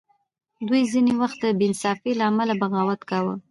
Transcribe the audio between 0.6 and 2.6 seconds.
دوی ځینې وخت د بې انصافۍ له امله